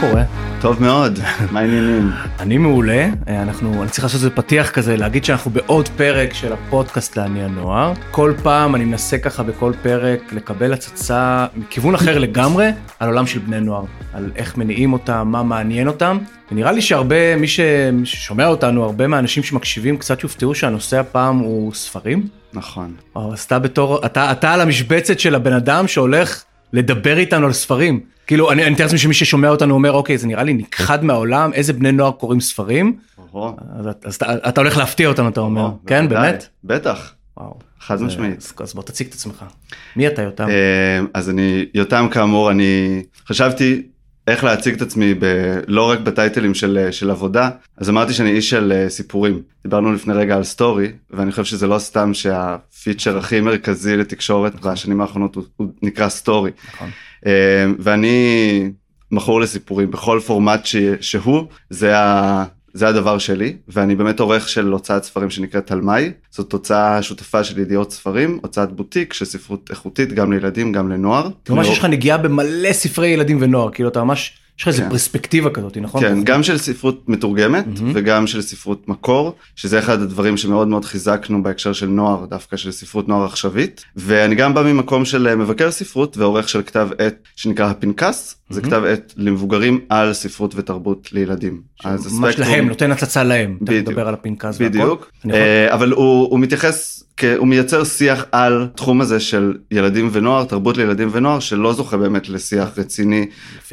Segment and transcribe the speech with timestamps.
[0.00, 0.22] קורה?
[0.60, 1.18] טוב מאוד,
[1.50, 2.10] מה העניינים?
[2.40, 7.16] אני מעולה, אנחנו, אני צריך לעשות איזה פתיח כזה, להגיד שאנחנו בעוד פרק של הפודקאסט
[7.16, 7.92] לעני הנוער.
[8.10, 13.38] כל פעם אני מנסה ככה בכל פרק לקבל הצצה מכיוון אחר לגמרי על עולם של
[13.38, 16.18] בני נוער, על איך מניעים אותם, מה מעניין אותם.
[16.52, 22.28] ונראה לי שהרבה, מי ששומע אותנו, הרבה מהאנשים שמקשיבים קצת יופתעו שהנושא הפעם הוא ספרים.
[22.52, 22.94] נכון.
[23.16, 26.42] או, אז אתה בתור, אתה, אתה על המשבצת של הבן אדם שהולך
[26.72, 28.00] לדבר איתנו על ספרים.
[28.26, 31.52] כאילו, אני אני מתאר לעצמי שמי ששומע אותנו אומר, אוקיי, זה נראה לי נכחד מהעולם,
[31.52, 32.96] איזה בני נוער קוראים ספרים.
[33.34, 35.62] אז, אז אתה, אתה הולך להפתיע אותנו, אתה אומר.
[35.62, 36.08] או, כן.
[36.08, 36.48] באמת?
[36.64, 37.58] בטח, וואו.
[37.80, 38.36] חד משמעית.
[38.38, 39.44] אז, אז בוא תציג את עצמך.
[39.96, 40.48] מי אתה, יותם?
[40.48, 43.82] אה, אז אני, יותם כאמור, אני חשבתי
[44.28, 48.50] איך להציג את עצמי ב- לא רק בטייטלים של, של עבודה, אז אמרתי שאני איש
[48.50, 49.42] של אה, סיפורים.
[49.62, 54.60] דיברנו לפני רגע על story, ואני חושב שזה לא סתם שה feature הכי מרכזי לתקשורת
[54.60, 56.50] בשנים האחרונות הוא, הוא נקרא story.
[56.74, 56.90] נכון.
[57.26, 58.70] אה, ואני
[59.10, 60.76] מכור לסיפורים בכל פורמט ש...
[61.00, 62.44] שהוא, זה, ה...
[62.78, 67.58] זה הדבר שלי, ואני באמת עורך של הוצאת ספרים שנקראת תלמי, זאת הוצאה שותפה של
[67.58, 71.28] ידיעות ספרים, הוצאת בוטיק של ספרות איכותית גם לילדים גם לנוער.
[71.50, 74.90] ממש יש לך נגיעה במלא ספרי ילדים ונוער, כאילו אתה ממש, יש לך איזה כן.
[74.90, 76.00] פרספקטיבה כזאת, נכון?
[76.00, 77.90] כן, גם של ספרות מתורגמת מהמם.
[77.94, 82.72] וגם של ספרות מקור, שזה אחד הדברים שמאוד מאוד חיזקנו בהקשר של נוער, דווקא של
[82.72, 83.84] ספרות נוער עכשווית.
[83.96, 88.60] ואני גם בא ממקום של אה, מבקר ספרות ועורך של כתב עת שנקרא הפנקס, זה
[88.60, 88.72] מהמם.
[88.74, 91.60] כתב עת למבוגרים על ספרות ותרבות לילדים.
[91.84, 93.54] אז ממש הספקטרום- להם, נותן הצצה להם.
[93.60, 93.88] תכף בדיוק.
[93.88, 94.64] נדבר על הפנקס והכל.
[94.68, 100.76] בדיוק, אה, אבל הוא, מתייחס, הוא מייצר שיח על תחום הזה של ילדים ונוער, תרבות
[100.76, 103.26] לילדים ונוער, שלא זוכה באמת לשיח רציני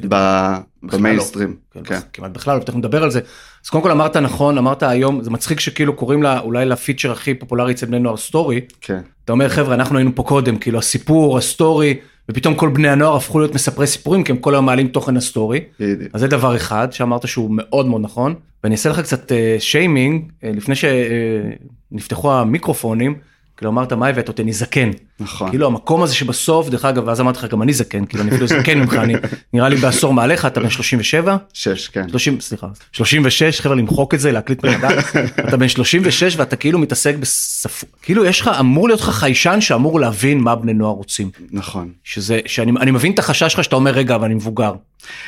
[0.05, 1.55] בכלל במיינסטרים.
[1.73, 1.99] כן, כן.
[2.13, 3.19] כמעט בכלל, תכף נדבר על זה.
[3.65, 7.11] אז קודם כל אמרת נכון, אמרת היום, זה מצחיק שכאילו קוראים לה אולי ל feature
[7.11, 8.61] הכי פופולרי אצל בני נוער story.
[8.81, 11.97] כן, אתה אומר חבר'ה אנחנו היינו פה קודם, כאילו הסיפור, ה story,
[12.29, 15.23] ופתאום כל בני הנוער הפכו להיות מספרי סיפורים, כי הם כל היום מעלים תוכן ה
[15.23, 15.59] story.
[15.79, 16.09] בדיוק.
[16.13, 18.35] אז זה דבר אחד שאמרת שהוא מאוד מאוד נכון.
[18.63, 23.15] ואני אעשה לך קצת אה, שיימינג, אה, לפני שנפתחו המיקרופונים,
[23.57, 24.91] כאילו אמרת מה הבאת אותי, אני זקן.
[25.19, 25.49] נכון.
[25.49, 28.47] כאילו המקום הזה שבסוף, דרך אגב, ואז אמרתי לך גם אני זקן, כאילו אני אפילו
[28.47, 29.13] זקן ממך, אני
[29.53, 31.37] נראה לי בעשור מעליך, אתה בן 37?
[31.53, 32.09] שש, כן.
[32.09, 35.03] 30, סליחה, 36, חבר'ה למחוק את זה, להקליט מחדש,
[35.47, 39.99] אתה בן 36 ואתה כאילו מתעסק בספרות, כאילו יש לך, אמור להיות לך חיישן שאמור
[39.99, 41.31] להבין מה בני נוער רוצים.
[41.51, 41.91] נכון.
[42.03, 44.73] שזה, שאני אני מבין את החשש שלך שאתה אומר רגע, אבל אני מבוגר.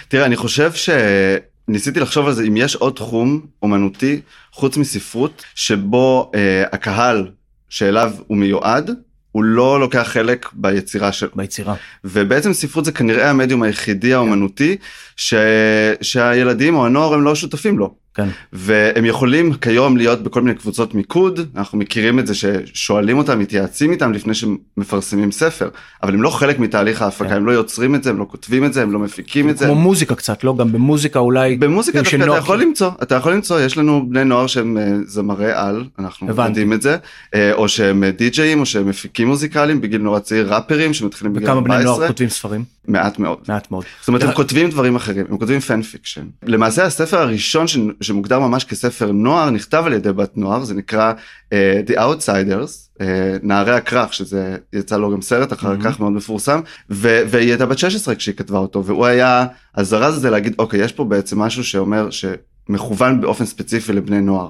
[0.07, 4.21] תראה, אני חושב שניסיתי לחשוב על זה, אם יש עוד תחום אומנותי,
[4.51, 7.27] חוץ מספרות, שבו אה, הקהל
[7.69, 8.91] שאליו הוא מיועד,
[9.31, 11.29] הוא לא לוקח חלק ביצירה שלו.
[11.35, 11.75] ביצירה.
[12.03, 14.77] ובעצם ספרות זה כנראה המדיום היחידי האומנותי
[15.15, 15.33] ש...
[16.01, 17.95] שהילדים או הנוער הם לא שותפים לו.
[18.17, 18.27] כן.
[18.53, 23.91] והם יכולים כיום להיות בכל מיני קבוצות מיקוד, אנחנו מכירים את זה ששואלים אותם, מתייעצים
[23.91, 25.69] איתם לפני שמפרסמים ספר,
[26.03, 27.35] אבל הם לא חלק מתהליך ההפקה, כן.
[27.35, 29.65] הם לא יוצרים את זה, הם לא כותבים את זה, הם לא מפיקים את זה.
[29.65, 30.55] כמו מוזיקה קצת, לא?
[30.57, 31.55] גם במוזיקה אולי.
[31.55, 32.37] במוזיקה דווקא אתה.
[32.37, 36.27] יכול למצוא, אתה יכול למצוא, יש לנו בני נוער שהם אה, זמרי על, אנחנו.
[36.27, 36.97] יודעים את זה,
[37.35, 41.47] אה, או שהם אה, די-ג'אים, או שהם מפיקים מוזיקליים בגיל נורא צעיר, ראפרים שמתחילים בגיל
[41.47, 42.63] וכמה בני 14, נוער כותבים ספרים?
[42.87, 43.37] מעט מאוד.
[43.47, 43.83] מעט מאוד.
[43.99, 46.25] זאת אומרת, הם כותבים דברים אחרים, הם כותבים fan fiction.
[46.43, 51.13] למעשה הספר הראשון ש- שמוגדר ממש כספר נוער, נכתב על ידי בת נוער, זה נקרא
[51.45, 51.53] uh,
[51.89, 53.03] The Outsiders, uh,
[53.43, 55.83] נערי הכרך, שזה יצא לו גם סרט אחר Mhm.
[55.83, 56.59] כך מאוד מפורסם,
[56.89, 60.91] ו- והיא הייתה בת 16 כשהיא כתבה אותו, והוא היה הזרז הזה להגיד, אוקיי, יש
[60.91, 62.09] פה בעצם משהו שאומר
[62.67, 64.49] שמכוון באופן ספציפי לבני נוער.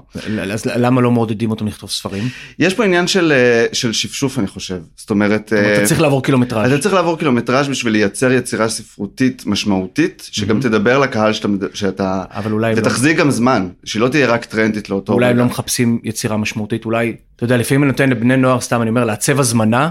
[0.53, 2.23] אז למה לא מעודדים אותם לכתוב ספרים?
[2.59, 4.77] יש פה עניין של, אה, של שפשוף, אני חושב.
[4.95, 5.53] זאת אומרת...
[5.53, 6.71] אה, אתה צריך לעבור קילומטראז'.
[6.73, 10.61] אתה צריך לעבור קילומטראז' בשביל לייצר יצירה ספרותית משמעותית, שגם Mhm.
[10.61, 14.89] תדבר לקהל שאתה, שאתה אבל אולי לא- ותחזיק גם זמן, שהיא לא תהיה רק טרנדית
[14.89, 15.37] לאותו אולי הם.
[15.37, 19.05] לא מחפשים יצירה משמעותית, אולי, אתה יודע, לפעמים אני נותן לבני נוער, סתם אני אומר,
[19.05, 19.89] לעצב הזמנה,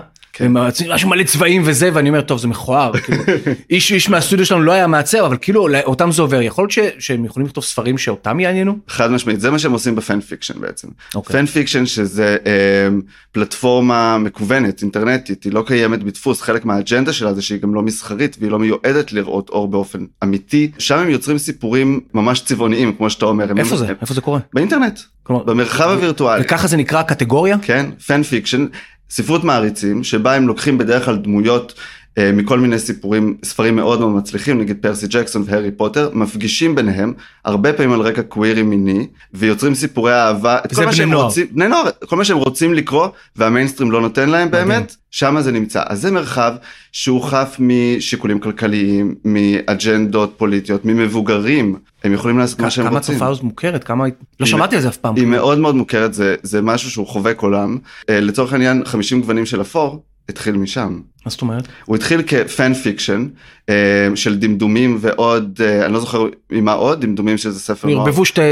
[0.88, 3.22] משהו מלא צבעים וזה, ואני אומר, טוב, זה מכוער, כאילו,
[3.70, 6.78] איש איש מהסטודיו שלנו לא היה מעצב, אבל כאילו, אותם זה עובר, יכול להיות ש-
[7.06, 8.78] שהם יכולים לכתוב ספרים שאותם יעניינו?
[8.88, 10.88] חד משמעית, זה מה שהם עושים ב fan fiction בעצם.
[11.14, 11.32] אוקיי.
[11.36, 12.88] fan fiction שזה אה,
[13.32, 18.36] פלטפורמה מקוונת, אינטרנטית, היא לא קיימת בדפוס, חלק מהאג'נדה שלה זה שהיא גם לא מסחרית
[18.40, 20.70] והיא לא מיועדת לראות אור באופן אמיתי.
[20.78, 23.50] שם הם יוצרים סיפורים ממש צבעוניים, כמו שאתה אומר.
[23.50, 23.88] הם- איפה זה?
[23.88, 24.40] הם- איפה זה קורה?
[24.54, 26.42] באינטרנט, כלומר, במרחב הווירטואלי.
[26.44, 27.56] וככה זה נקרא קטגוריה?
[27.62, 28.66] כן, fan fiction,
[29.10, 31.74] ספרות מעריצים, שבה הם לוקחים בדרך כלל דמויות
[32.18, 37.12] מכל מיני סיפורים, ספרים מאוד מאוד מצליחים, נגיד פרסי ג'קסון והארי פוטר, מפגישים ביניהם,
[37.44, 41.24] הרבה פעמים על רקע קווירי מיני, ויוצרים סיפורי אהבה, את כל מה שהם נוער.
[41.24, 44.50] רוצים, בני נוער, כל מה שהם רוצים לקרוא, והמיינסטרים לא נותן להם.
[44.50, 45.82] באמת, שם זה נמצא.
[45.86, 46.54] אז זה מרחב
[46.92, 53.14] שהוא חף משיקולים כלכליים, מאג'נדות פוליטיות, ממבוגרים, הם יכולים לעשות מה שהם כמה רוצים.
[53.14, 53.84] התופעה הזאת מוכרת?
[53.84, 54.04] כמה...
[54.40, 55.16] לא שמעתי על זה אף פעם.
[55.16, 57.78] היא מאוד מאוד מוכרת, זה, זה משהו שהוא חובק עולם.
[58.08, 61.00] אה, לצורך העניין, 50 גוונים של אפור התחיל משם.
[61.26, 61.68] מה זאת אומרת?
[61.84, 63.26] הוא התחיל כ fan fiction
[63.68, 68.00] אה, של דמדומים ועוד, אה, אני לא זוכר עם מה עוד, דמדומים שזה ספר נוער.
[68.00, 68.42] ערבבו שתי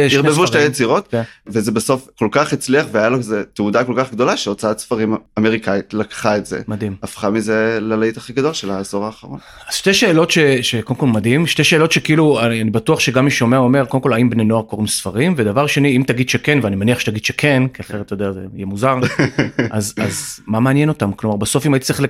[0.58, 0.58] ערבבו.
[0.58, 1.22] יצירות, כן.
[1.46, 5.94] וזה בסוף כל כך הצליח והיה לו איזה תהודה כל כך גדולה שהוצאת ספרים אמריקאית
[5.94, 6.60] לקחה את זה.
[6.68, 6.96] מדהים.
[7.02, 9.38] הפכה מזה ללהיט הכי גדול של העשור האחרון.
[9.68, 13.56] אז שתי שאלות ש- שקודם כל מדהים, שתי שאלות שכאילו אני, בטוח שגם מי שומע
[13.56, 16.98] אומר קודם כל האם בני נוער קוראים ספרים ודבר שני אם תגיד שכן ואני מניח
[16.98, 18.94] שתגיד שכן כי אחרת אתה יודע זה יהיה מוזר
[19.70, 22.00] אז אז מה מעניין אותם כלומר בסוף אם הייתי צריך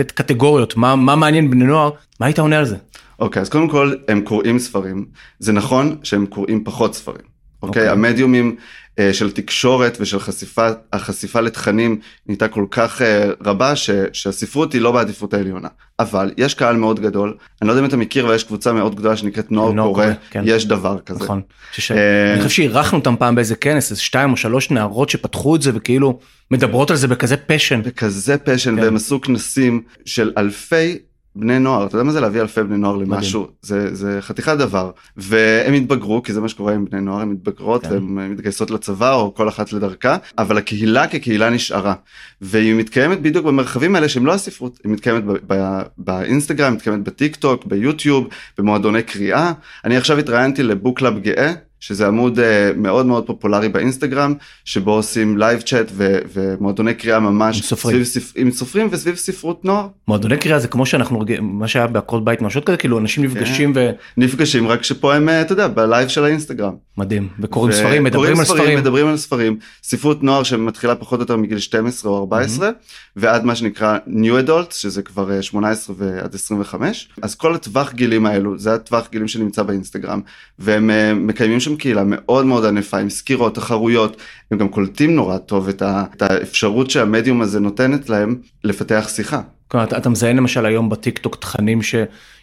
[0.00, 1.90] לתת קטגוריות מה מה מעניין בני נוער
[2.20, 2.76] מה היית עונה על זה.
[3.18, 5.06] אוקיי, אז קודם כל הם קוראים ספרים.
[5.38, 7.35] זה נכון שהם קוראים פחות ספרים.
[7.62, 7.92] אוקיי, אוקיי.
[7.92, 8.56] המדיומים
[8.98, 14.80] אה, של תקשורת ושל חשיפה, החשיפה לתכנים נהייתה כל כך אה, רבה ש, שהספרות היא
[14.80, 15.68] לא בעדיפות העליונה.
[15.98, 18.94] אבל יש קהל מאוד גדול, אני לא יודע אם אתה מכיר, אבל יש קבוצה מאוד
[18.94, 20.42] גדולה שנקראת נוער נוער קורא, קורא, כן.
[20.46, 21.24] יש דבר כזה.
[21.24, 21.40] נכון.
[21.72, 25.56] שש- אה, אני חושב שאירחנו אותם פעם באיזה כנס איזה שתיים או שלוש נערות שפתחו
[25.56, 26.18] את זה וכאילו
[26.50, 27.82] מדברות על זה בכזה פשן.
[27.82, 28.82] בכזה פשן כן.
[28.82, 30.98] והם עשו כנסים של אלפי
[31.36, 34.90] בני נוער אתה יודע מה זה להביא אלפי בני נוער למשהו זה זה חתיכת דבר
[35.16, 37.92] והם התבגרו כי זה מה שקורה עם בני נוער הם מתבגרות כן.
[37.92, 41.94] והן אה, מתגייסות לצבא או כל אחת לדרכה אבל הקהילה כקהילה נשארה
[42.40, 47.36] והיא מתקיימת בדיוק במרחבים האלה שהם לא הספרות היא מתקיימת ב- ב- באינסטגרם מתקיימת בטיק
[47.36, 48.28] טוק ביוטיוב
[48.58, 49.52] במועדוני קריאה
[49.84, 51.52] אני עכשיו התראיינתי ל book club גאה.
[51.80, 54.34] שזה עמוד אה, מאוד מאוד פופולרי באינסטגרם
[54.64, 58.04] שבו עושים live chat ו- ומועדוני קריאה ממש עם סופרים.
[58.04, 58.32] סביב ספ...
[58.36, 62.42] עם סופרים וסביב ספרות נוער מועדוני קריאה זה כמו שאנחנו רגיל- מה שהיה בעקרות בית
[62.42, 63.72] משהו כזה כאילו אנשים נפגשים
[64.16, 66.85] נפגשים רק שפה הם אה, אתה יודע ב live של האינסטגרם.
[66.98, 68.78] ומדהים וקוראים ו- ספרים מדברים על ספרים.
[68.78, 72.70] מדברים על ספרים ספרות נוער שמתחילה פחות או יותר מגיל 12 או 14
[73.16, 78.26] ועד מה שנקרא new adult שזה כבר אה, 18 ועד 25 אז כל הטווח גילים
[78.26, 80.20] האלו זה הטווח גילים שנמצא באינסטגרם
[80.58, 84.16] והם אה, מקיימים שם קהילה מאוד מאוד ענפה עם סקירות תחרויות
[84.50, 88.34] הם גם קולטים נורא טוב את, ה- את האפשרות שהמדיום הזה נותנת להם
[88.64, 89.40] לפתח שיחה.
[89.68, 91.82] כלומר, אתה, אתה מזהה למשל היום בטיק טוק תכנים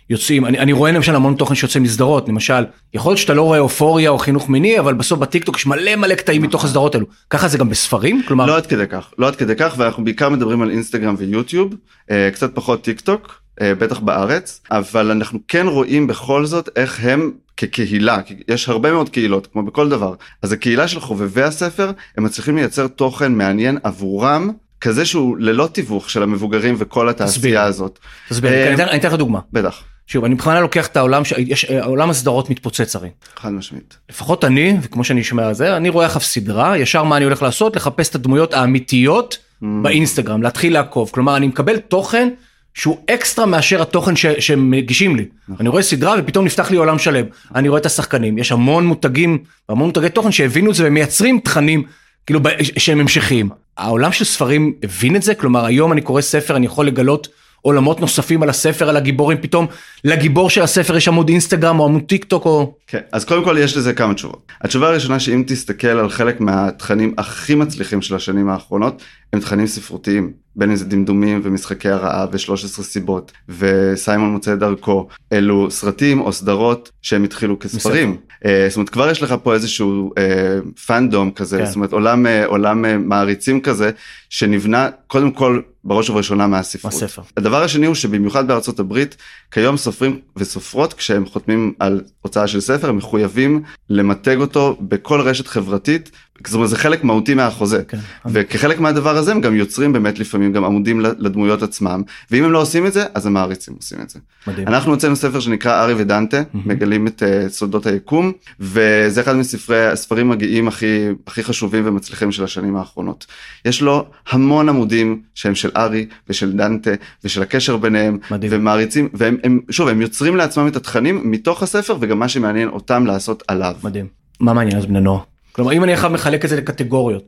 [0.07, 3.59] שיוצאים אני, אני רואה למשל המון תוכן שיוצא מסדרות למשל יכול להיות שאתה לא רואה
[3.59, 7.05] אופוריה או חינוך מיני אבל בסוף בטיק טוק יש מלא מלא קטעים מתוך הסדרות האלו.
[7.29, 8.21] ככה זה גם בספרים?
[8.27, 11.73] כלומר לא עד כדי כך, לא עד כדי כך, ואנחנו בעיקר מדברים על אינסטגרם ויוטיוב,
[12.11, 16.99] אה, קצת פחות טיק טוק, אה, בטח בארץ, אבל אנחנו כן רואים בכל זאת איך
[17.03, 22.23] הם כקהילה, יש הרבה מאוד קהילות, כמו בכל דבר, אז הקהילה של חובבי הספר, הם
[22.23, 24.49] מצליחים לייצר תוכן מעניין עבורם,
[24.81, 27.27] כזה שהוא ללא תיווך של המבוגרים וכל תסביר.
[27.27, 27.99] התעשייה הזאת.
[28.29, 29.39] תסביר לי, אה, אני אני אתן לך דוגמה.
[29.53, 29.83] בטח,
[30.13, 33.09] שוב אני בכוונה לוקח את העולם שיש עולם הסדרות מתפוצץ הרי.
[33.35, 33.97] חד משמעית.
[34.09, 37.41] לפחות אני וכמו שאני שומע על זה אני רואה עכשיו סדרה ישר מה אני הולך
[37.41, 37.75] לעשות?
[37.75, 41.09] לחפש את הדמויות האמיתיות באינסטגרם להתחיל לעקוב.
[41.13, 42.29] כלומר אני מקבל תוכן
[42.73, 45.25] שהוא אקסטרה מאשר התוכן ש, שמגישים לי.
[45.59, 47.25] אני רואה סדרה ופתאום נפתח לי עולם שלם.
[47.55, 48.37] אני רואה את השחקנים.
[48.37, 49.37] יש המון מותגים
[49.69, 51.83] המון מותגי תוכן שהבינו את זה ומייצרים תכנים
[52.25, 52.39] כאילו
[52.77, 53.49] שהם המשכיים.
[53.77, 55.35] העולם של ספרים הבין את זה?
[55.35, 57.27] כלומר היום אני קורא ספר אני יכול לגלות
[57.63, 59.67] עולמות נוספים על הספר על הגיבורים פתאום
[60.03, 63.57] לגיבור של הספר יש עמוד אינסטגרם או עמוד טיק טוק או כן, אז קודם כל
[63.59, 64.51] יש לזה כמה תשובות.
[64.61, 69.01] התשובה הראשונה שאם תסתכל על חלק מהתכנים הכי מצליחים של השנים האחרונות,
[69.33, 75.71] הם תכנים ספרותיים, בין אם זה דמדומים ומשחקי הרעב ו-13 סיבות וסיימון מוצא דרכו, אלו
[75.71, 78.17] סרטים או סדרות שהם התחילו כספרים.
[78.45, 81.65] אה, זאת אומרת כבר יש לך פה איזשהו אה, פאנדום כזה, כן.
[81.65, 83.91] זאת אומרת עולם, אה, עולם אה, מעריצים כזה,
[84.29, 86.93] שנבנה קודם כל בראש ובראשונה מהספרות.
[86.93, 87.21] מהספר.
[87.37, 89.15] הדבר השני הוא שבמיוחד בארצות הברית
[89.51, 95.47] כיום סופרים וסופרות כשהם חותמים על הוצאה של ספר הם מחויבים למתג אותו בכל רשת
[95.47, 96.11] חברתית.
[96.47, 97.97] זאת אומרת זה חלק מהותי מהחוזה כן.
[98.25, 102.61] וכחלק מהדבר הזה הם גם יוצרים באמת לפעמים גם עמודים לדמויות עצמם ואם הם לא
[102.61, 104.19] עושים את זה אז המעריצים עושים את זה.
[104.47, 104.67] מדהים.
[104.67, 110.31] אנחנו הוצאנו ספר שנקרא ארי ודנטה מגלים את uh, סודות היקום וזה אחד מספרי הספרים
[110.31, 113.25] הגאים הכי הכי חשובים ומצליחים של השנים האחרונות.
[113.65, 116.91] יש לו המון עמודים שהם של ארי ושל דנטה
[117.23, 118.51] ושל הקשר ביניהם מדהים.
[118.55, 123.05] ומעריצים והם הם, שוב הם יוצרים לעצמם את התכנים מתוך הספר וגם מה שמעניין אותם
[123.05, 123.75] לעשות עליו.
[123.83, 124.07] מדהים.
[124.39, 125.32] מה מעניין אז בני נוער?
[125.53, 127.23] כלומר אם אני עכשיו מחלק את זה לקטגוריות,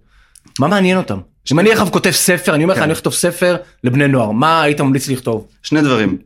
[0.59, 1.19] מה מעניין אותם?
[1.51, 2.83] אם אני עכשיו כותב ספר, אני אומר לך כן.
[2.83, 5.47] אני הולך לכתוב ספר לבני נוער, מה היית ממליץ לי לכתוב?
[5.63, 6.17] שני דברים.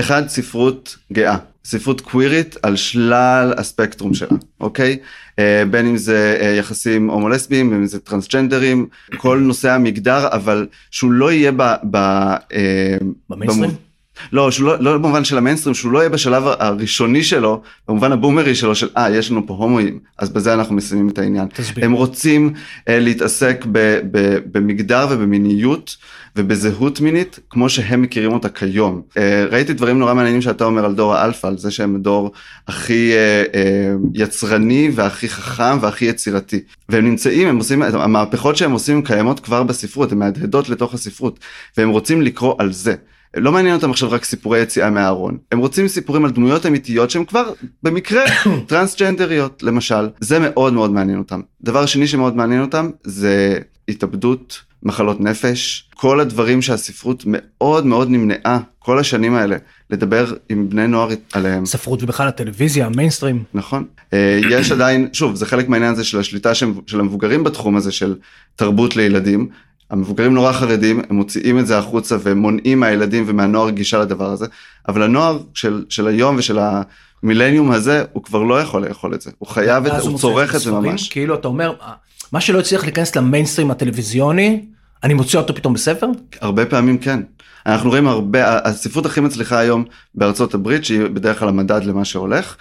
[0.00, 4.98] אחד ספרות גאה ספרות קווירית על שלל הספקטרום שלה אוקיי
[5.38, 10.28] אה, בין אם זה אה, יחסים הומו לסביים בין אם זה טרנסג'נדרים כל נושא המגדר
[10.32, 11.62] אבל שהוא לא יהיה ב...
[11.90, 12.96] ב אה,
[13.30, 13.87] במיינסטרים?
[14.32, 18.54] לא, שהוא לא, לא במובן של המיינסטרים, שהוא לא יהיה בשלב הראשוני שלו, במובן הבומרי
[18.54, 21.46] שלו של אה, יש לנו פה הומואים, אז בזה אנחנו מסיימים את העניין.
[21.54, 21.84] תסביר.
[21.84, 22.52] הם רוצים
[22.88, 25.96] אה, להתעסק ב, ב, במגדר ובמיניות
[26.38, 29.02] ובזהות מינית, כמו שהם מכירים אותה כיום.
[29.16, 32.32] אה, ראיתי דברים נורא מעניינים שאתה אומר על דור האלפא, על זה שהם הדור
[32.68, 36.60] הכי אה, אה, יצרני והכי חכם והכי יצירתי.
[36.88, 41.38] והם נמצאים, הם עושים, המהפכות שהם עושים קיימות כבר בספרות, הן מהדהדות לתוך הספרות,
[41.76, 42.94] והם רוצים לקרוא על זה.
[43.36, 47.24] לא מעניין אותם עכשיו רק סיפורי יציאה מהארון, הם רוצים סיפורים על דמויות אמיתיות שהם
[47.24, 48.22] כבר במקרה
[48.68, 51.40] טרנסג'נדריות למשל, זה מאוד מאוד מעניין אותם.
[51.62, 53.58] דבר שני שמאוד מעניין אותם זה
[53.88, 59.56] התאבדות, מחלות נפש, כל הדברים שהספרות מאוד מאוד נמנעה כל השנים האלה
[59.90, 61.66] לדבר עם בני נוער עליהם.
[61.66, 63.44] ספרות ובכלל הטלוויזיה, המיינסטרים.
[63.54, 63.84] נכון.
[64.12, 66.54] אה, יש עדיין, שוב, זה חלק מהעניין הזה של השליטה
[66.86, 68.16] של המבוגרים בתחום הזה של
[68.56, 69.48] תרבות לילדים.
[69.90, 74.46] המבוגרים נורא חרדים, הם מוציאים את זה החוצה ומונעים מהילדים ומהנוער גישה לדבר הזה,
[74.88, 76.58] אבל הנוער של, של היום ושל
[77.22, 80.54] המילניום הזה, הוא כבר לא יכול לאכול את זה, הוא חייב את זה, הוא צורך
[80.54, 81.08] את זה ממש.
[81.08, 81.72] כאילו אתה אומר,
[82.32, 84.64] מה שלא הצליח להיכנס למיינסטרים הטלוויזיוני,
[85.04, 86.06] אני מוצא אותו פתאום בספר?
[86.40, 87.20] הרבה פעמים כן.
[87.66, 92.56] אנחנו רואים הרבה, הספרות הכי מצליחה היום בארצות הברית, שהיא בדרך כלל המדד למה שהולך,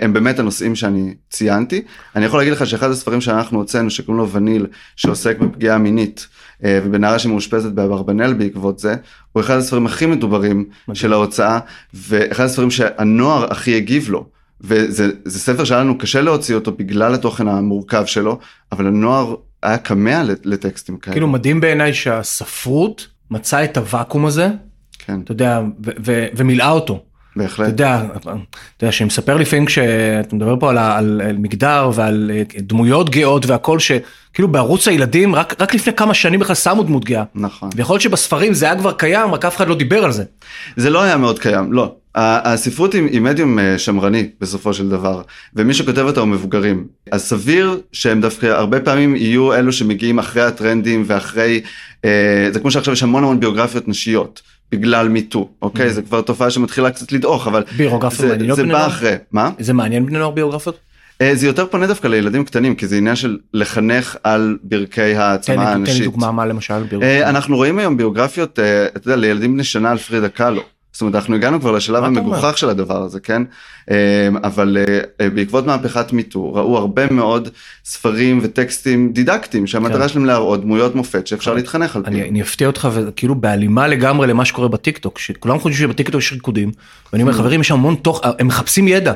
[0.00, 1.82] הם באמת הנושאים שאני ציינתי.
[2.16, 6.26] אני יכול להגיד לך שאחד הספרים שאנחנו הוצאנו, שקוראים לו וניל, שעוסק בפגיעה מינית,
[6.64, 8.94] אה, ובנערה שמאושפזת באברבנל בעקבות זה,
[9.32, 10.64] הוא אחד הספרים הכי מדוברים
[10.94, 11.58] של ההוצאה,
[11.94, 14.26] ואחד הספרים שהנוער הכי הגיב לו.
[14.60, 18.38] וזה ספר שהיה לנו קשה להוציא אותו בגלל התוכן המורכב שלו,
[18.72, 21.14] אבל הנוער היה כמה לטקסטים כאלה.
[21.14, 24.48] כאילו מדהים בעיניי שהספרות מצאה את הוואקום הזה,
[24.98, 25.20] כן.
[25.20, 25.60] אתה יודע,
[26.36, 27.04] ומילאה אותו.
[27.36, 27.66] בהחלט.
[27.66, 28.30] אתה יודע, אתה
[28.82, 33.78] יודע, שמספר לפעמים כשאתה מדבר פה על, על, על מגדר ועל אה, דמויות גאות והכל,
[33.78, 37.24] שכאילו בערוץ הילדים רק, רק לפני כמה שנים בכלל שמו דמות גאה.
[37.34, 37.70] נכון.
[37.76, 40.24] ויכול להיות שבספרים זה היה כבר קיים, רק אף אחד לא דיבר על זה.
[40.76, 41.94] זה לא היה מאוד קיים, לא.
[42.14, 45.22] הספרות היא, היא מדיום אה, שמרני בסופו של דבר,
[45.56, 46.86] ומי שכותב אותה הוא מבוגרים.
[47.12, 51.60] אז סביר שהם דווקא הרבה פעמים יהיו אלו שמגיעים אחרי הטרנדים ואחרי,
[52.04, 54.42] אה, זה כמו שעכשיו יש המון המון ביוגרפיות נשיות.
[54.72, 55.86] בגלל מיטו, אוקיי?
[55.86, 55.92] Mm-hmm.
[55.92, 59.50] זה כבר תופעה שמתחילה קצת לדעוך, אבל ביוגרפיות מעניינות זה בא אחרי, מה?
[59.58, 60.78] זה מעניין בני נוער ביוגרפיות?
[61.20, 65.72] אה, זה יותר פונה דווקא לילדים קטנים, כי זה עניין של לחנך על ברכי העצמה
[65.72, 65.94] הנשית.
[65.94, 67.22] תן לי דוגמה מה למשל ביוגרפיות.
[67.28, 68.58] אנחנו רואים היום ביוגרפיות,
[68.96, 70.62] אתה יודע, לילדים בני שנה על פרידה קאלו.
[70.92, 73.42] זאת אומרת אנחנו הגענו כבר לשלב המגוחך של הדבר הזה כן
[73.90, 73.94] אמ,
[74.36, 74.76] אבל
[75.20, 77.48] אה, בעקבות מהפכת מיטו ראו הרבה מאוד
[77.84, 80.08] ספרים וטקסטים דידקטיים שהמטרה כן.
[80.08, 81.56] שלהם להראות דמויות מופת שאפשר כן.
[81.56, 82.28] להתחנך על פי.
[82.28, 86.72] אני אפתיע אותך וכאילו בהלימה לגמרי למה שקורה בטיקטוק שכולם חושבים שבטיקטוק יש ריקודים
[87.12, 87.36] ואני אומר mm.
[87.36, 89.12] חברים יש המון תוך הם מחפשים ידע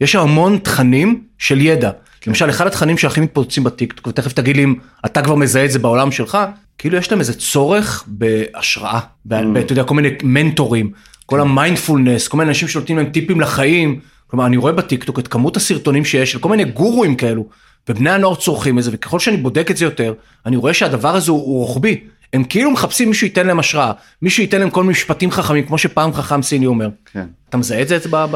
[0.00, 1.90] יש המון תכנים של ידע.
[2.20, 2.30] כן.
[2.30, 4.74] למשל אחד התכנים שהכי מתפוצצים בטיקטוק ותכף תגיד לי אם
[5.06, 6.38] אתה כבר מזהה את זה בעולם שלך
[6.78, 9.34] כאילו יש להם איזה צורך בהשראה, mm.
[9.60, 10.90] אתה יודע כל מיני מנטורים
[11.30, 14.00] כל המיינדפולנס, כל מיני אנשים שנותנים להם טיפים לחיים.
[14.26, 17.48] כלומר, אני רואה בטיקטוק את כמות הסרטונים שיש של כל מיני גורואים כאלו,
[17.88, 20.14] ובני הנוער צורכים את זה, וככל שאני בודק את זה יותר,
[20.46, 22.00] אני רואה שהדבר הזה הוא, הוא רוחבי.
[22.32, 25.78] הם כאילו מחפשים מישהו ייתן להם השראה, מישהו ייתן להם כל מיני משפטים חכמים, כמו
[25.78, 26.88] שפעם חכם סיני אומר.
[27.12, 27.26] כן.
[27.48, 28.26] אתה מזהה את זה אצלך?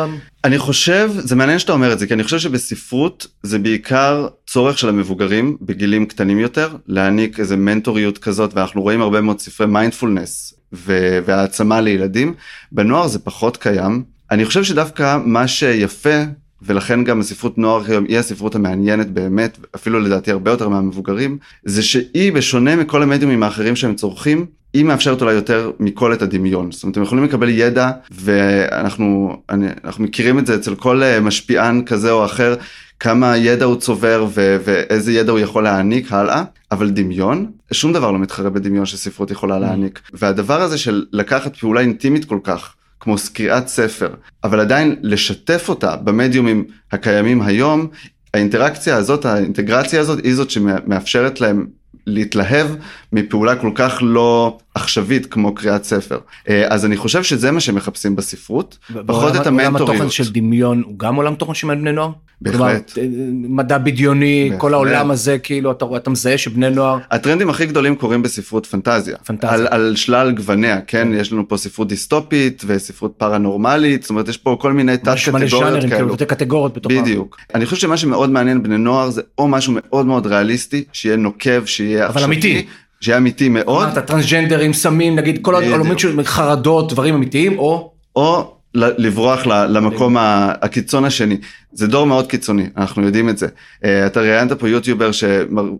[0.44, 4.78] אני חושב, זה מעניין שאתה אומר את זה, כי אני חושב שבספרות זה בעיקר צורך
[4.78, 10.54] של המבוגרים בגילים קטנים יותר, להעניק איזה מנטוריות כזאת, ואנחנו רואים הרבה מאוד ספרי מיינדפולנס
[10.74, 12.34] והעצמה לילדים.
[12.72, 14.02] בנוער זה פחות קיים.
[14.30, 16.22] אני חושב שדווקא מה שיפה
[16.62, 21.82] ולכן גם הספרות נוער היום היא הספרות המעניינת באמת, אפילו לדעתי הרבה יותר מהמבוגרים, זה
[21.82, 26.72] שהיא בשונה מכל המדיומים האחרים שהם צורכים, היא מאפשרת אולי יותר מכל את הדמיון.
[26.72, 29.66] זאת אומרת, הם יכולים לקבל ידע, ואנחנו אני,
[29.98, 32.54] מכירים את זה אצל כל אה, משפיען כזה או אחר,
[33.00, 38.10] כמה ידע הוא צובר ו- ואיזה ידע הוא יכול להעניק הלאה, אבל דמיון, שום דבר
[38.10, 40.00] לא מתחרה בדמיון שספרות יכולה להעניק.
[40.12, 45.96] והדבר הזה של לקחת פעולה אינטימית כל כך, כמו קריאת ספר, אבל עדיין לשתף אותה
[45.96, 47.86] במדיומים הקיימים היום,
[48.34, 51.66] האינטראקציה הזאת, האינטגרציה הזאת, היא זאת שמאפשרת להם
[52.06, 52.66] להתלהב
[53.12, 56.18] מפעולה כל כך לא עכשווית כמו קריאת ספר.
[56.48, 59.80] אה, אז אני חושב שזה מה שמחפשים בספרות, פחות את המנטוריות.
[59.80, 62.10] עולם התוכן של דמיון הוא גם עולם תוכן של בני נוער?
[62.40, 62.98] בהחלט.
[62.98, 64.60] אה, מדע בדיוני, בהחלט.
[64.60, 66.98] כל העולם הזה, כאילו אתה אתה מזהה שבני נוער...
[67.10, 69.16] הטרנדים הכי גדולים קורים בספרות פנטזיה.
[69.26, 69.52] פנטזיה.
[69.52, 71.08] על, על שלל גווניה, כן?
[71.14, 75.84] יש לנו פה ספרות דיסטופית וספרות פרנורמלית, זאת אומרת יש פה כל מיני תת קטגוריות
[75.90, 76.16] כאלו.
[76.16, 77.02] כאילו, קטגוריות בתוכם.
[77.02, 77.36] בדיוק.
[77.54, 81.64] אני חושב שמה שמאוד מעניין בני נוער זה או משהו מאוד מאוד ריאליסטי, שיהיה נוקב,
[81.64, 82.66] שיהיה אבל אמיתי.
[83.00, 83.88] שיהיה אמיתי מאוד.
[83.88, 87.92] אתה טרנסג'נדרים, סמים, נגיד כל העולמות של חרדות, דברים אמיתיים, או...
[88.16, 91.36] או לברוח למקום הקיצון השני.
[91.72, 93.46] זה דור מאוד קיצוני, אנחנו יודעים את זה.
[93.84, 95.10] אה, אתה ראיינת פה יוטיובר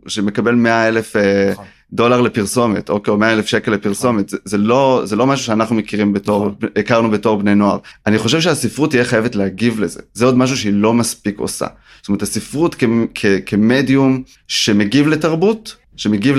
[0.07, 1.65] שמקבל 100 אלף אה, נכון.
[1.93, 5.77] דולר לפרסומת, אוקיי, או 100 אלף שקל לפרסומת, זה, זה, לא, זה לא משהו שאנחנו
[5.77, 6.69] מכירים בתור, נכון.
[6.77, 7.79] הכרנו בתור בני נוער.
[8.07, 11.67] אני חושב שהספרות תהיה חייבת להגיב לזה, זה עוד משהו שהיא לא מספיק עושה.
[12.01, 12.85] זאת אומרת, הספרות כ,
[13.15, 16.37] כ, כמדיום שמגיב לתרבות, שמגיב.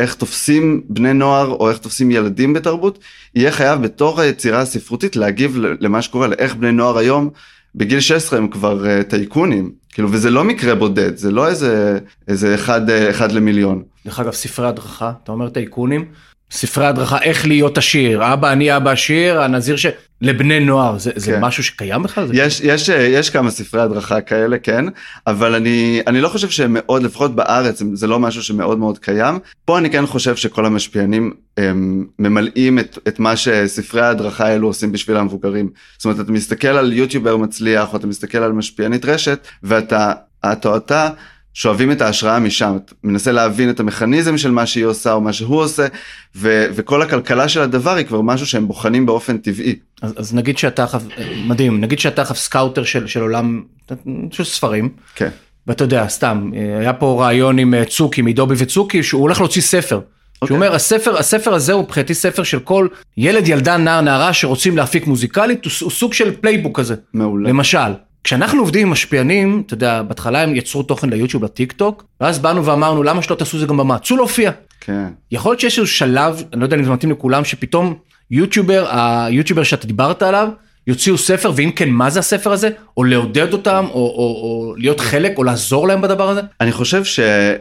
[0.00, 2.98] איך תופסים בני נוער או איך תופסים ילדים בתרבות,
[3.34, 7.30] יהיה חייב בתור היצירה הספרותית להגיב למה שקורה, לאיך בני נוער היום,
[7.74, 12.54] בגיל 16 הם כבר uh, טייקונים, כאילו, וזה לא מקרה בודד, זה לא איזה, איזה
[12.54, 13.82] אחד, uh, אחד למיליון.
[14.04, 16.04] דרך אגב, ספרי הדרכה, אתה אומר טייקונים,
[16.50, 19.86] ספרי הדרכה איך להיות עשיר, אבא אני אבא עשיר, הנזיר ש...
[20.22, 21.40] לבני נוער, זה, זה כן.
[21.40, 22.26] משהו שקיים בכלל?
[22.32, 24.84] יש, יש, יש כמה ספרי הדרכה כאלה, כן,
[25.26, 29.38] אבל אני, אני לא חושב שהם מאוד, לפחות בארץ, זה לא משהו שמאוד מאוד קיים.
[29.64, 34.92] פה אני כן חושב שכל המשפיענים הם, ממלאים את, את מה שספרי ההדרכה האלו עושים
[34.92, 35.70] בשביל המבוגרים.
[35.98, 40.12] זאת אומרת, אתה מסתכל על יוטיובר מצליח, או אתה מסתכל על משפיענית רשת, ואתה,
[40.52, 41.08] אתה אתה,
[41.54, 45.32] שואבים את ההשראה משם, אתה מנסה להבין את המכניזם של מה שהיא עושה או מה
[45.32, 45.86] שהוא עושה,
[46.36, 49.76] ו- וכל הכלכלה של הדבר היא כבר משהו שהם בוחנים באופן טבעי.
[50.02, 51.02] אז, אז נגיד שאתה עכשיו,
[51.46, 53.62] מדהים, נגיד שאתה עכשיו scouter של, של עולם
[54.30, 55.28] של ספרים, כן.
[55.66, 60.00] ואתה יודע, סתם, היה פה ראיון עם אה, צוקי, מדובי וצוקי, שהוא הולך להוציא ספר.
[60.00, 60.46] Okay.
[60.46, 64.76] שהוא אומר, הספר, הספר הזה הוא מבחינתי ספר של כל ילד, ילדה, נער, נערה שרוצים
[64.76, 66.94] להפיק מוזיקלית, הוא סוג של playbook כזה.
[67.14, 67.48] מעולה.
[67.48, 67.92] למשל,
[68.24, 72.64] כשאנחנו עובדים עם משפיענים, אתה יודע, בהתחלה הם יצרו תוכן ליוטיוב, לטיק טוק, ואז באנו
[72.64, 73.98] ואמרנו, למה שלא תעשו זה גם במה?
[73.98, 74.50] צאו להופיע.
[74.80, 75.06] כן.
[75.30, 77.94] יכול להיות שיש איזה שלב, אני לא יודע אם זה מתאים לכולם, שפתאום
[78.30, 80.48] יוטיובר, היוטיובר שאתה דיברת עליו,
[80.86, 82.70] יוציאו ספר, ואם כן, מה זה הספר הזה?
[82.96, 86.40] או לעודד אותם, או, או, או להיות חלק, או לעזור להם בדבר הזה?
[86.60, 87.56] אני חושב שזה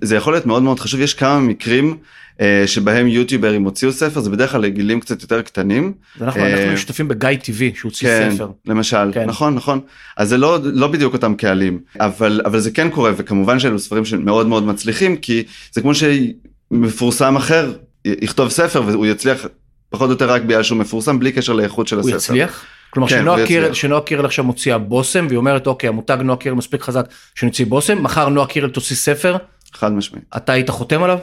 [0.00, 1.96] זה יכול להיות מאוד מאוד חשוב, יש כמה מקרים
[2.40, 5.92] אה, שבהם יוטיוברים הוציאו ספר, זה בדרך כלל לגילים קצת יותר קטנים.
[6.20, 8.48] אנחנו, אה, אנחנו שותפים בגיא טיווי, שהוציא כן, ספר.
[8.66, 9.24] למשל, כן.
[9.24, 9.80] נכון, נכון.
[10.16, 14.04] אז זה לא, לא בדיוק אותם קהלים, אבל, אבל זה כן קורה, וכמובן שאלו ספרים
[14.04, 17.72] שמאוד מאוד מצליחים, כי זה כמו שמפורסם אחר
[18.04, 19.46] יכתוב ספר והוא יצליח
[19.90, 22.16] פחות או יותר רק בגלל שהוא מפורסם, בלי קשר לאיכות של הוא הספר.
[22.16, 22.64] יצליח?
[22.90, 23.74] כלומר כן, שנועה הוא קירל.
[23.74, 28.02] שנועה קירל עכשיו מוציאה בושם והיא אומרת אוקיי המותג נועה קירל מספיק חזק שנוציא בושם
[28.02, 29.36] מחר נועה קירל תוציא ספר
[29.76, 30.24] חד משמעית.
[30.36, 31.18] אתה היית חותם עליו?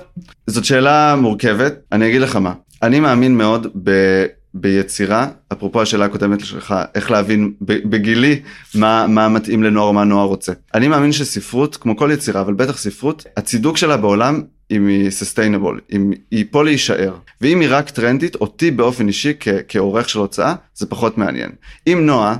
[0.47, 2.53] זאת שאלה מורכבת, אני אגיד לך מה.
[2.83, 3.91] אני מאמין מאוד ב...
[4.53, 8.41] ביצירה, אפרופו השאלה הקודמת שלך, איך להבין בגילי
[8.75, 10.53] מה, מה מתאים לנוער מה נוער רוצה.
[10.73, 14.41] אני מאמין שספרות, כמו כל יצירה, אבל בטח ספרות, הצידוק שלה בעולם
[14.71, 17.13] אם היא sustainable, אם היא פה להישאר.
[17.41, 21.49] ואם היא רק טרנדית, אותי באופן אישי כ- כעורך של הוצאה, זה פחות מעניין.
[21.87, 22.35] אם נועה,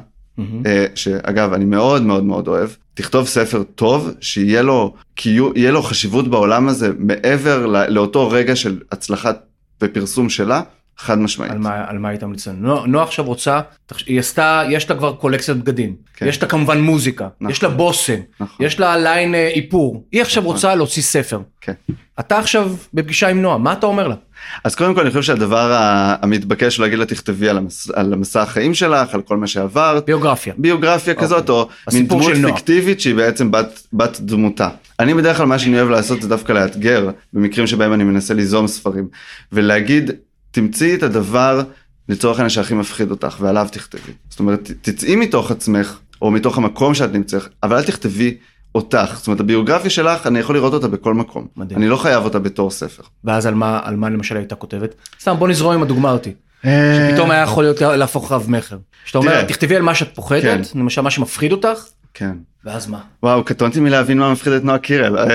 [0.65, 5.83] אה, שאגב אני מאוד מאוד מאוד אוהב, תכתוב ספר טוב, שיהיה לו, קיו- יהיה לו
[5.83, 9.45] חשיבות בעולם הזה מעבר לא- לאותו רגע של הצלחת
[9.81, 10.61] ופרסום שלה,
[10.97, 11.51] חד משמעית.
[11.51, 12.33] על מה, על מה היית לנו?
[12.57, 13.61] נועה, נועה עכשיו רוצה,
[14.05, 16.27] היא עשתה, יש לה כבר קולקציית בגדים, כן.
[16.27, 17.51] יש לה כמובן מוזיקה, נכון.
[17.51, 18.65] יש לה בושם, נכון.
[18.65, 20.55] יש לה ליין אה, איפור, היא עכשיו נכון.
[20.55, 21.39] רוצה להוציא ספר.
[21.61, 21.73] כן.
[22.19, 24.15] אתה עכשיו בפגישה עם נועה, מה אתה אומר לה?
[24.63, 25.77] אז קודם כל אני חושב שהדבר
[26.21, 27.89] המתבקש להגיד לה תכתבי על, המס...
[27.93, 30.53] על המסע החיים שלך, על כל מה שעברת, ביוגרפיה.
[30.57, 32.33] ביוגרפיה כזאת, או מין דמות.
[32.45, 34.69] פיקטיבית שהיא בעצם בת, בת דמותה.
[34.99, 38.67] אני בדרך כלל מה שאני אוהב לעשות זה דווקא לאתגר, במקרים שבהם אני מנסה ליזום
[38.67, 39.07] ספרים,
[39.51, 40.11] ולהגיד,
[40.51, 41.61] תמצאי את הדבר
[42.09, 44.11] לצורך העניין שהכי מפחיד אותך, ועליו תכתבי.
[44.29, 48.37] זאת אומרת, תצאי מתוך עצמך, או מתוך המקום שאת נמצאת, אבל אל תכתבי
[48.75, 49.11] אותך.
[49.13, 51.47] זאת אומרת, הביוגרפיה שלך, אני יכול לראות אותה בכל מקום.
[51.57, 51.79] מדהים.
[51.79, 53.03] אני לא חייב אותה בתור ספר.
[53.23, 54.95] ואז על מה, על מה למשל הייתה כותבת?
[55.21, 56.33] סתם בוא נזרום עם הדוגמה אותי.
[56.63, 58.77] שפתאום היה יכול להיות להפוך רב מכר.
[59.05, 59.43] שאתה אומר.
[59.43, 60.79] תכתבי על מה שאת פוחדת, כן.
[60.79, 61.79] למשל מה שמפחיד אותך,
[62.13, 62.31] כן.
[62.65, 62.99] ואז מה?
[63.23, 65.17] וואו, קטונתי מלהבין מה מפחיד את נועה קירל.
[65.17, 65.25] אה,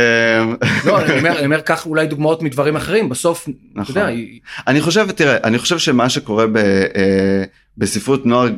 [0.84, 3.96] לא, אני אומר, אני אומר, קח אולי דוגמאות מדברים אחרים, בסוף, אתה נכון.
[3.96, 7.44] יודע, היא- אני חושב, תראה, אני חושב שמה שקורה ב, אה,
[7.78, 8.48] בספרות נוער,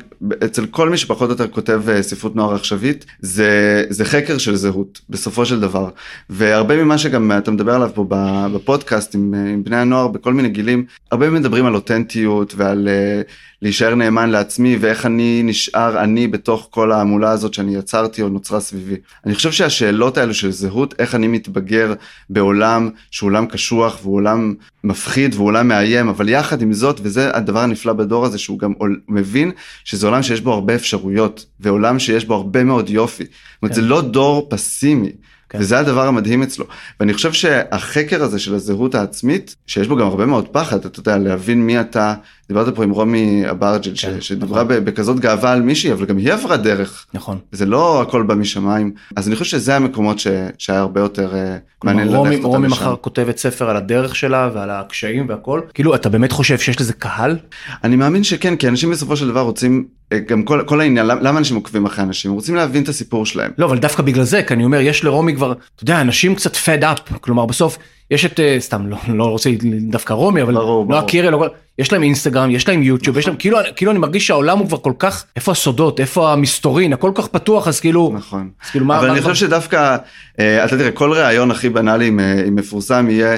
[0.44, 4.57] אצל כל מי שפחות או יותר כותב אה, ספרות נוער עכשווית, זה, זה חקר של
[4.57, 5.88] זהות, בסופו של דבר.
[6.31, 8.07] והרבה ממה שגם אתה מדבר עליו פה
[8.52, 13.22] בפודקאסט עם, אה, עם בני הנוער בכל מיני גילים, הרבה מדברים על אותנטיות ועל אה,
[13.62, 18.61] להישאר נאמן לעצמי ואיך אני נשאר אני בתוך כל ההמולה הזאת שאני יצרתי או נוצרה
[18.61, 18.96] סביבי.
[19.26, 21.94] אני חושב שהשאלות האלו של זהות, איך אני מתבגר
[22.31, 24.54] בעולם שהוא עולם קשוח והוא עולם
[24.85, 28.72] מפחיד והוא עולם מאיים, אבל יחד עם זאת, וזה הדבר הנפלא בדור הזה, שהוא גם
[29.09, 29.51] מבין
[29.85, 33.25] שזה עולם שיש בו הרבה אפשרויות, ועולם שיש בו הרבה מאוד יופי.
[33.25, 33.81] זאת אומרת, כן.
[33.81, 35.12] זה לא דור פסימי.
[35.49, 35.59] כן.
[35.61, 36.64] וזה הדבר המדהים אצלו.
[37.01, 41.18] ואני חושב שהחקר הזה של הזהות העצמית, שיש בו גם הרבה מאוד פחד, אתה יודע,
[41.18, 42.14] להבין מי אתה,
[42.48, 44.84] דיברת פה עם רומי אברג'ל, כן, שדיברה נכון.
[44.84, 47.06] בכזאת גאווה על מישהי, אבל גם היא עברה דרך.
[47.14, 47.38] נכון.
[47.52, 48.92] זה לא הכל בא משמיים.
[49.16, 50.26] אז אני חושב שזה המקומות ש...
[50.58, 52.68] שהיה הרבה יותר אה, מעניין רומי, ללכת אותם רומי.
[52.68, 56.92] מחר כותבת ספר על הדרך שלה ועל הקשיים והכל, כאילו אתה באמת חושב שיש לזה
[56.92, 57.37] קהל?
[57.84, 61.38] אני מאמין שכן, כי אנשים בסופו של דבר רוצים, אה, גם כל, כל העניין, למה,
[61.38, 62.32] אנשים עוקבים אחרי אנשים?
[62.32, 63.50] רוצים להבין את הסיפור שלהם.
[63.58, 66.54] לא, אבל דווקא בגלל זה, כי אני אומר, יש לרומי כבר, אתה יודע, אנשים קצת
[66.54, 67.78] fed up, כלומר בסוף,
[68.11, 69.51] יש את, אה, סתם, לא, לא רוצה
[69.90, 71.01] דווקא רומי, אבל ברור, ברור.
[71.07, 74.59] קירל, אבל יש להם אינסטגרם, יש להם יוטיוב, יש להם, כאילו, כאילו אני מרגיש שהעולם
[74.59, 78.49] הוא כבר כל כך, איפה הסודות, איפה המסתורין, הכל כל כך פתוח, אז כאילו, נכון.
[78.64, 79.97] אז כאילו מה, אבל מה, אני מה- חושב שדווקא,
[80.40, 83.37] אה, אתה תראה, כל ראיון הכי בנאלי עם, אה, עם מפורסם יהיה,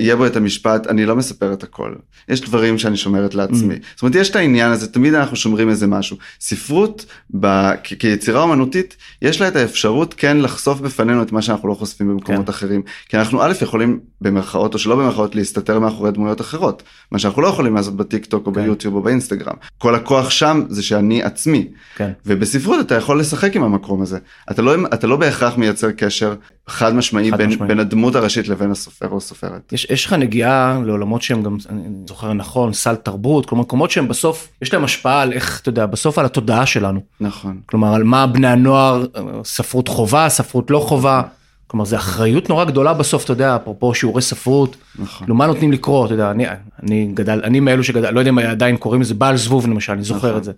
[0.00, 1.92] יהיה בו את המשפט, אני לא מספר את הכל.
[2.28, 3.74] יש דברים שאני שומרת לעצמי.
[3.74, 3.78] Mm.
[3.94, 6.16] זאת אומרת, יש את העניין הזה, תמיד אנחנו שומרים איזה משהו.
[6.40, 7.04] ספרות,
[7.40, 11.74] ב, כ- כיצירה אומנותית, יש לה את האפשרות כן לחשוף בפנינו את מה שאנחנו לא
[11.74, 12.50] חושפים במקומות כן.
[12.50, 12.82] אחרים.
[13.08, 16.82] כי אנחנו א', יכולים במרכאות או שלא במרכאות להסתתר מאחורי דמויות אחרות.
[17.12, 18.62] מה שאנחנו לא יכולים לעשות בטיק טוק או כן.
[18.62, 19.54] ביוטיוב או באינסטגרם.
[19.78, 21.68] כל הכוח שם זה שאני עצמי.
[21.96, 22.10] כן.
[22.26, 24.18] ובספרות אתה יכול לשחק עם המקום הזה.
[24.50, 26.34] אתה לא, אתה לא בהכרח מייצר קשר
[26.68, 27.68] חד משמעי חד בין, משמעי.
[27.68, 29.72] בין הדמות הראשית לבין הסופר או סופרת.
[29.72, 34.08] יש, יש לך נגיעה לעולמות שהם גם, אני זוכר נכון, סל תרבות, כלומר מקומות שהם
[34.08, 37.00] בסוף, יש להם השפעה על איך, אתה יודע, בסוף על התודעה שלנו.
[37.20, 37.60] נכון.
[37.66, 41.22] כלומר, על מה בני הנוער, אה, ספרות חובה, ספרות לא חובה.
[41.68, 44.76] כלומר, זו אחריות נורא גדולה בסוף, אתה יודע, אפרופו שיעורי ספרות.
[44.98, 45.32] נכון.
[45.32, 46.46] מה נותנים לקרוא, אתה יודע, אני,
[46.82, 50.02] אני גדל, אני מאלו שגדל, לא יודע אם עדיין קוראים לזה בעל זבוב למשל, אני
[50.02, 50.38] זוכר נכון.
[50.38, 50.52] את זה.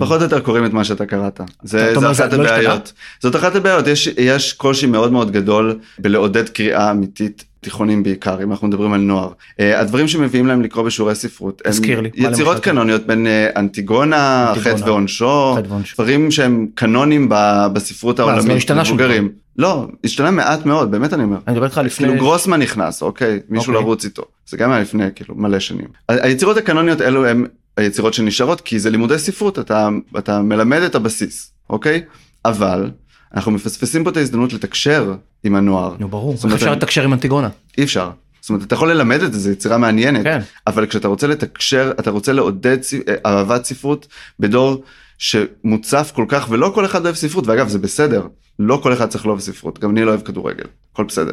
[0.00, 1.40] פחות או יותר קוראים את מה שאתה קראת.
[1.62, 2.48] זה, אתה זה אחת זה לא?
[2.48, 2.92] הבעיות.
[3.20, 7.44] זאת אחת הבעיות, יש, יש קושי מאוד מאוד גדול בלעודד קריאה אמיתית.
[7.60, 9.28] תיכונים בעיקר אם אנחנו מדברים על נוער.
[9.28, 12.58] Uh, הדברים שמביאים להם לקרוא בשיעורי ספרות הם לי, יצירות?
[12.58, 14.76] קנוניות בין uh, אנטיגונה, אנטיגונה.
[14.76, 15.56] חטא ועונשו.
[15.94, 19.43] דברים שהם קנונים ב- בספרות לא העולמית, מבוגרים.
[19.58, 21.38] לא, השתנה מעט מאוד, באמת אני אומר.
[21.46, 23.84] אני מדבר איתך לפני, כאילו גרוסמן נכנס, אוקיי, מישהו אוקיי.
[23.84, 24.22] לרוץ איתו.
[24.46, 25.86] זה גם היה לפני כאילו מלא שנים.
[26.08, 29.88] היצירות הקנוניות אלו הם היצירות שנשארות כי זה לימודי ספרות, אתה,
[30.18, 32.02] אתה מלמד את הבסיס, אוקיי?
[32.44, 32.90] אבל
[33.34, 35.14] אנחנו מפספסים פה את ההזדמנות לתקשר
[35.44, 35.94] עם הנוער.
[35.98, 37.48] נו ברור, איך אפשר לתקשר עם אנטיגונה?
[37.78, 38.10] אי אפשר.
[38.40, 40.40] זאת אומרת, אתה יכול ללמד את זה, זו יצירה מעניינת, כן.
[40.66, 44.06] אבל כשאתה רוצה לתקשר, אתה רוצה לעודד אה, אהבת ספרות
[44.40, 44.82] בדור
[45.18, 48.26] שמוצף כל כך, ולא כל אחד אוהב ספרות, ואגב, זה בסדר,
[48.58, 51.32] לא כל אחד צריך לאהוב ספרות, גם אני לא אוהב כדורגל, הכל בסדר.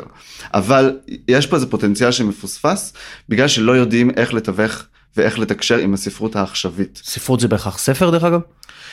[0.54, 2.94] אבל יש פה איזה פוטנציאל שמפוספס,
[3.30, 4.84] בגלל שלא יודעים איך לתווך
[5.18, 7.02] ואיך לתקשר עם הספרות העכשווית.
[7.06, 8.40] ספרות זה בהכרח ספר דרך אגב?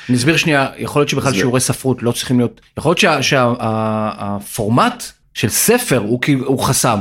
[0.09, 5.03] אני אסביר שנייה, יכול להיות שבכלל זה- שיעורי ספרות לא צריכים להיות, יכול להיות שהפורמט
[5.35, 6.99] של ספר הוא הוא חסם,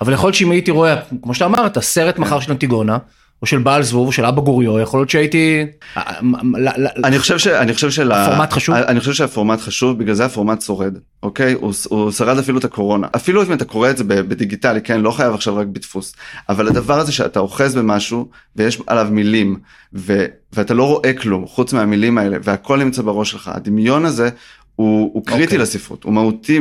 [0.00, 2.98] אבל יכול להיות שאם הייתי רואה, כמו שאתה אמרת, סרט מחר של אנטיגונה,
[3.42, 5.66] או של בעל זבוב, או של אבא גוריו, יכול להיות שהייתי...
[7.04, 7.46] אני חושב ש...
[7.46, 8.12] אני חושב של...
[8.12, 8.74] הפורמט חשוב?
[8.74, 11.52] אני חושב שהפורמט חשוב, בגלל זה הפורמט שורד, אוקיי?
[11.52, 13.06] הוא, הוא שרד אפילו את הקורונה.
[13.16, 15.00] אפילו אם אתה קורא את זה בדיגיטלי, כן?
[15.00, 16.14] לא חייב עכשיו רק בדפוס.
[16.48, 19.58] אבל הדבר הזה שאתה אוחז במשהו, ויש עליו מילים,
[19.94, 23.50] ו, ואתה לא רואה כלום, חוץ מהמילים האלה, והכל נמצא בראש שלך.
[23.54, 24.30] הדמיון הזה...
[24.76, 25.58] הוא, הוא קריטי אוקיי.
[25.58, 26.60] לספרות, הוא מהותי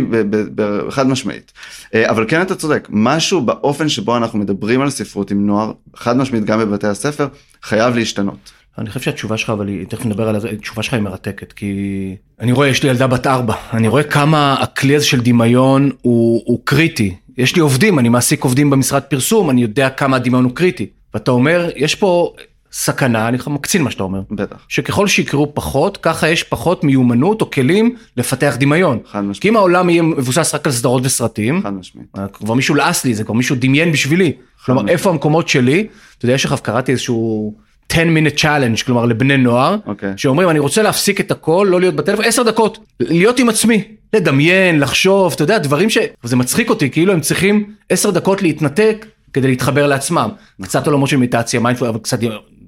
[0.89, 1.51] חד משמעית.
[1.93, 6.17] אה, אבל כן אתה צודק, משהו באופן שבו אנחנו מדברים על ספרות עם נוער, חד
[6.17, 7.27] משמעית גם בבתי הספר,
[7.63, 8.51] חייב להשתנות.
[8.77, 12.15] אני חושב שהתשובה שלך, אבל היא, תכף נדבר על זה, התשובה שלך היא מרתקת, כי
[12.39, 16.43] אני רואה, יש לי ילדה בת ארבע, אני רואה כמה הכלי הזה של דמיון הוא,
[16.45, 17.15] הוא קריטי.
[17.37, 20.87] יש לי עובדים, אני מעסיק עובדים במשרד פרסום, אני יודע כמה הדמיון הוא קריטי.
[21.13, 22.33] ואתה אומר, יש פה
[22.77, 27.51] סכנה, אני מקצין מה שאתה אומר, בטח, שככל שיקראו פחות, ככה יש פחות מיומנות או
[27.51, 28.99] כלים לפתח דמיון.
[29.05, 29.41] חד משמעית.
[29.41, 32.07] כי אם העולם יהיה מבוסס רק על סדרות וסרטים, חד משמעית.
[32.33, 34.31] כבר מישהו לעס לי, זה כבר מישהו דמיין בשבילי.
[34.65, 34.99] כלומר, משמעית.
[34.99, 35.87] איפה המקומות שלי?
[36.17, 37.55] אתה יודע, יש לך, קראתי איזשהו
[37.89, 40.13] 10 minute challenge, כלומר לבני נוער, אוקיי.
[40.17, 43.83] שאומרים, אני רוצה להפסיק את הכל, לא להיות בטלפון, 10 דקות, להיות עם עצמי,
[44.13, 45.97] לדמיין, לחשוב, אתה יודע, דברים ש...
[46.23, 50.29] זה מצחיק אותי, כאילו הם צריכים 10 דקות להתנתק כדי להתחבר לעצמם.
[50.61, 52.19] קצת עולמות של מדיטציה, mindful, אבל קצת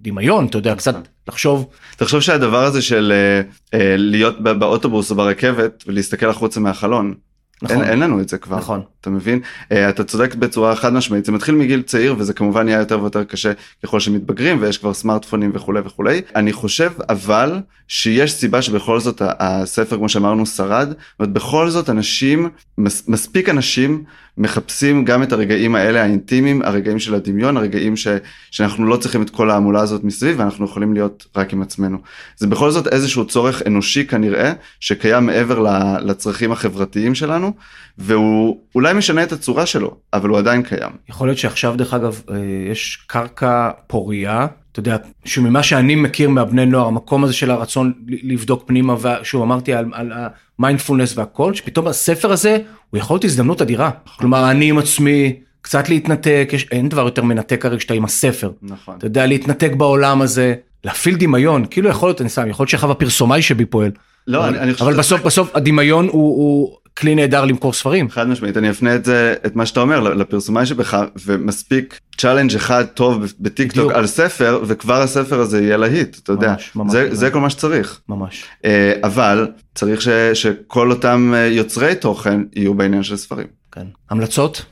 [0.08, 0.96] דמיון, אתה יודע, קצת
[1.28, 1.68] לחשוב.
[1.98, 3.42] תחשוב שהדבר הזה של אה,
[3.80, 7.14] אה, להיות באוטובוס או ברכבת ולהסתכל החוצה מהחלון,
[7.62, 7.82] נכון.
[7.82, 8.82] אין, אין לנו את זה כבר, נכון.
[9.02, 9.40] אתה מבין?
[9.72, 13.24] אה, אתה צודק בצורה חד משמעית, זה מתחיל מגיל צעיר וזה כמובן נהיה יותר ויותר
[13.24, 13.52] קשה
[13.84, 16.22] ככל שמתבגרים ויש כבר סמארטפונים וכולי וכולי.
[16.36, 22.50] אני חושב אבל שיש סיבה שבכל זאת הספר כמו שאמרנו שרד, זאת בכל זאת אנשים,
[22.78, 24.04] מס, מספיק אנשים
[24.38, 28.08] מחפשים גם את הרגעים האלה האינטימיים, הרגעים של הדמיון, הרגעים ש,
[28.52, 31.98] שאנחנו לא צריכים את כל ההמולה הזאת מסביב ואנחנו יכולים להיות רק עם עצמנו.
[32.38, 35.66] זה בכל זאת איזשהו צורך אנושי כנראה שקיים מעבר
[36.02, 37.52] לצרכים החברתיים שלנו
[37.98, 40.92] והוא אולי משנה את הצורה שלו אבל הוא עדיין קיים.
[41.10, 42.36] יכול להיות שעכשיו דרך אגב אה,
[42.72, 44.48] יש קרקע פורייה,
[44.80, 49.74] אתה יודע, שממה שאני מכיר מהבני נוער, המקום הזה של הרצון לבדוק פנימה, ושוב אמרתי
[49.74, 50.12] על, על
[50.60, 52.58] המיינדפולנס והכל, שפתאום הספר הזה
[52.90, 53.90] הוא יכול להיות הזדמנות אדירה.
[54.18, 58.52] כלומר אני עם עצמי, קצת להתנתק, יש, אין דבר יותר מנתק הרי כשאתה עם הספר.
[58.62, 58.96] נכון.
[58.98, 63.42] אתה יודע, להתנתק בעולם הזה, להפעיל דמיון, כאילו יכול להיות, אני שם, יכול להיות שהפרסומאי
[63.42, 63.92] שבי פועל.
[64.28, 68.10] לא, אבל, אני, אני חושב אבל בסוף בסוף הדמיון הוא, הוא כלי נהדר למכור ספרים.
[68.10, 72.86] חד משמעית אני אפנה את זה את מה שאתה אומר לפרסומאי שבך ומספיק challenge אחד
[72.86, 73.92] טוב בטיק טוק.
[73.92, 77.14] על ספר וכבר הספר הזה יהיה להיט אתה יודע ממש, ממש, זה, ממש.
[77.14, 78.44] זה כל מה שצריך ממש.
[78.66, 83.48] אה, אבל צריך ש, שכל אותם אה, יוצרי תוכן יהיו בעניין של ספרים.
[83.72, 83.86] כן.
[84.10, 84.66] המלצות?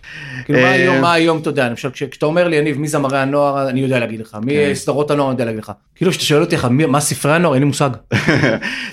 [0.46, 2.88] כאילו מה אה, היום, מה היום, אתה יודע, למשל כש- כשאתה אומר לי, יניב, מי
[2.88, 4.72] זמרי הנוער, אני יודע להגיד לך, מי כן.
[4.74, 5.72] סדרות הנוער, אני יודע להגיד לך.
[5.96, 7.90] כאילו כשאתה שואל אותי, "מי- מה ספרי הנוער, אין לי מושג.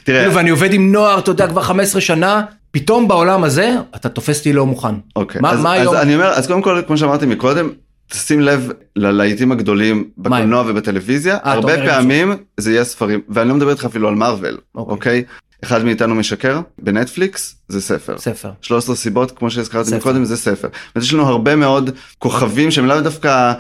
[0.04, 4.08] תראה, כאילו, ואני עובד עם נוער, אתה יודע, כבר 15 שנה, פתאום בעולם הזה אתה
[4.08, 4.94] תופס אותי לא מוכן.
[5.16, 5.96] אוקיי, מה- אז, מה אז היום?
[5.96, 7.68] אני אומר, אז קודם כל, כמו שאמרתי מקודם,
[8.10, 13.48] תשים לב ללהיטים הגדולים בקולנוע ובטלוויזיה, אתה הרבה אומר את פעמים זה יהיה ספרים, ואני
[13.48, 14.92] לא מדבר איתך אפילו על מארוול, אוקיי.
[14.94, 15.24] אוקיי?
[15.64, 18.18] אחד מאיתנו משקר, בנטפליקס זה ספר.
[18.18, 18.50] ספר.
[18.60, 19.96] 13 סיבות, כמו שהזכרתי.
[19.96, 20.68] מקודם, זה ספר.
[20.94, 23.52] אז יש לנו הרבה מאוד כוכבים שהם לאו דווקא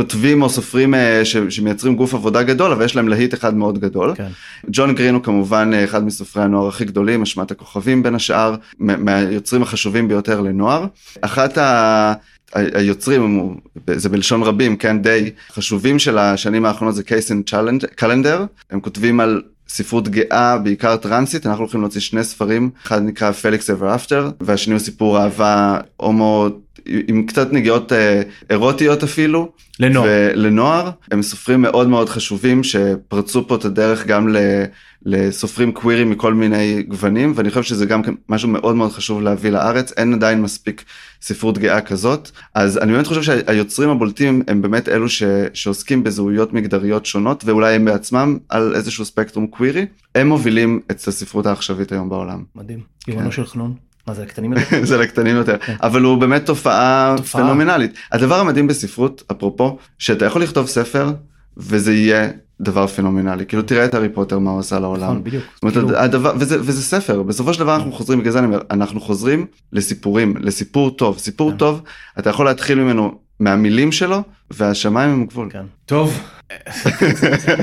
[0.00, 3.78] כותבים או סופרים אה, ש- שמייצרים גוף עבודה גדול, אבל יש להם להיט אחד מאוד
[3.78, 4.14] גדול.
[4.14, 4.28] כן.
[4.72, 8.96] ג'ון גרין הוא כמובן אה, אחד מסופרי הנוער הכי גדולים, אשמת הכוכבים בין השאר, מה-
[8.96, 10.86] מהיוצרים החשובים ביותר לנוער.
[11.20, 12.12] אחת ה...
[12.52, 13.54] היוצרים,
[13.96, 17.40] זה בלשון רבים, כן, די חשובים של השנים האחרונות זה קייסן
[17.96, 23.32] קלנדר, הם כותבים על ספרות גאה, בעיקר טרנסית, אנחנו הולכים להוציא שני ספרים, אחד נקרא
[23.32, 26.48] פליקס אבר אפטר, והשני הוא סיפור אהבה הומו
[27.08, 29.52] עם קצת נגיעות אה, אירוטיות אפילו.
[29.80, 30.08] לנוער.
[30.08, 34.36] ולנוער, הם סופרים מאוד מאוד חשובים שפרצו פה את הדרך גם ל...
[35.06, 39.50] לסופרים קווירים מכל מיני גוונים ואני חושב שזה גם כן משהו מאוד מאוד חשוב להביא
[39.50, 40.84] לארץ אין עדיין מספיק
[41.22, 45.22] ספרות גאה כזאת אז אני באמת חושב שהיוצרים הבולטים הם באמת אלו ש...
[45.54, 51.46] שעוסקים בזהויות מגדריות שונות ואולי הם בעצמם על איזשהו ספקטרום קווירי הם מובילים את הספרות
[51.46, 52.80] העכשווית היום בעולם מדהים.
[53.08, 53.85] יומנו של חנון.
[54.06, 54.84] מה זה הקטנים יותר?
[54.84, 57.42] זה לקטנים יותר אבל הוא באמת תופעה תופעה.
[57.42, 61.12] פנומנלית הדבר המדהים בספרות אפרופו שאתה יכול לכתוב ספר
[61.56, 62.28] וזה יהיה
[62.60, 65.02] דבר פנומנלי כאילו תראה את הארי פוטר מה הוא עשה לעולם.
[65.02, 65.44] נכון, בדיוק.
[65.54, 68.46] זאת אומרת, כאילו- הדבר, וזה, וזה ספר בסופו של דבר אנחנו חוזרים בגלל זה אני
[68.46, 71.56] אומר אנחנו חוזרים לסיפורים לסיפור טוב סיפור כן.
[71.56, 71.82] טוב
[72.18, 75.48] אתה יכול להתחיל ממנו מהמילים שלו והשמיים הם הגבול.
[75.52, 75.64] כן.
[75.86, 76.20] טוב.